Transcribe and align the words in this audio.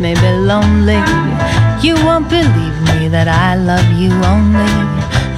make 0.00 0.16
me 0.16 0.20
be 0.20 0.32
lonely. 0.36 1.00
You 1.82 1.94
won't 2.04 2.28
believe 2.28 2.76
me 2.88 3.08
that 3.08 3.28
I 3.28 3.56
love 3.56 3.86
you 3.98 4.12
only. 4.32 4.72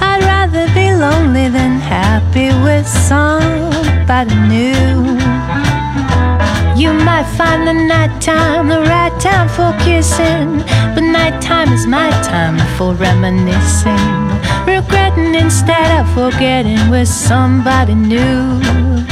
I'd 0.01 0.21
rather 0.23 0.67
be 0.73 0.93
lonely 0.93 1.49
than 1.49 1.79
happy 1.79 2.49
with 2.63 2.87
somebody 2.87 4.35
new. 4.47 5.17
You 6.79 6.93
might 6.93 7.27
find 7.37 7.67
the 7.67 7.73
nighttime 7.73 8.67
the 8.67 8.81
right 8.81 9.15
time 9.19 9.49
for 9.49 9.71
kissing, 9.83 10.59
but 10.93 11.01
nighttime 11.01 11.73
is 11.73 11.87
my 11.87 12.09
time 12.21 12.57
for 12.77 12.93
reminiscing, 12.93 14.07
regretting 14.65 15.35
instead 15.35 15.89
of 15.99 16.05
forgetting 16.13 16.89
with 16.89 17.07
somebody 17.07 17.95
new. 17.95 19.04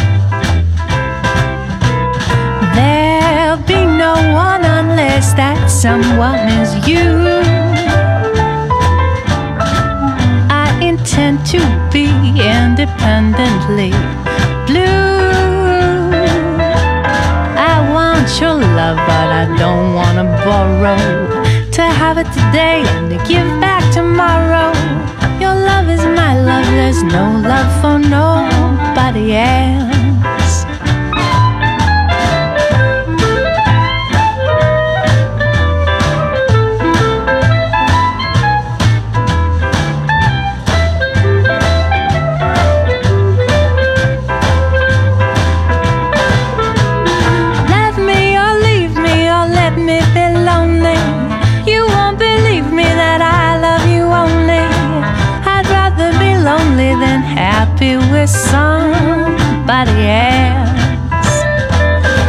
Someone 5.84 6.48
is 6.48 6.88
you. 6.88 7.12
I 10.50 10.80
intend 10.82 11.46
to 11.48 11.60
be 11.92 12.08
independently 12.40 13.92
blue. 14.66 15.28
I 17.72 17.76
want 17.96 18.30
your 18.40 18.56
love, 18.80 18.96
but 19.10 19.28
I 19.42 19.46
don't 19.58 19.94
wanna 19.94 20.24
borrow. 20.46 21.04
To 21.78 21.82
have 21.82 22.18
it 22.18 22.30
today 22.32 22.80
and 22.96 23.10
to 23.10 23.18
give 23.28 23.50
back 23.60 23.84
tomorrow. 23.92 24.72
Your 25.44 25.56
love 25.70 25.90
is 25.90 26.06
my 26.22 26.32
love, 26.50 26.66
there's 26.78 27.04
no 27.04 27.26
love 27.52 27.70
for 27.82 28.00
nobody 28.00 29.36
else. 29.36 29.83
Happy 57.84 57.98
with 58.12 58.30
somebody 58.30 60.08
else. 60.08 61.34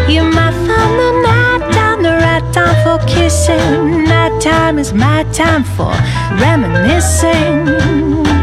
You 0.08 0.22
might 0.22 0.54
find 0.66 0.94
the 1.02 1.12
night 1.22 1.72
time 1.72 2.02
the 2.02 2.12
right 2.12 2.52
time 2.52 2.76
for 2.84 3.04
kissing. 3.06 4.04
Night 4.04 4.40
time 4.40 4.78
is 4.78 4.92
my 4.92 5.24
time 5.32 5.64
for 5.64 5.92
reminiscing, 6.40 7.66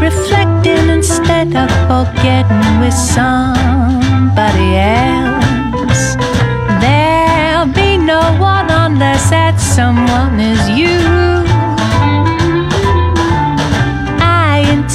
reflecting 0.00 0.88
instead 0.88 1.54
of 1.54 1.70
forgetting 1.88 2.80
with 2.80 2.94
somebody 2.94 4.76
else. 4.76 6.16
There'll 6.80 7.72
be 7.72 7.98
no 7.98 8.20
one 8.40 8.70
unless 8.70 9.30
that 9.30 9.60
someone 9.60 10.40
is 10.40 10.70
you. 10.70 11.21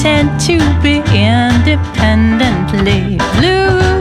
And 0.09 0.29
to 0.47 0.57
be 0.81 0.95
independently 1.13 3.17
blue. 3.35 3.96